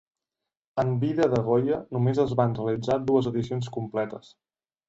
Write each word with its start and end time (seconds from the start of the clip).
En 0.83 0.89
vida 1.03 1.27
de 1.33 1.41
Goya 1.49 1.79
només 1.97 2.23
es 2.25 2.35
van 2.41 2.57
realitzar 2.63 2.99
dues 3.11 3.31
edicions 3.33 3.73
completes. 3.81 4.35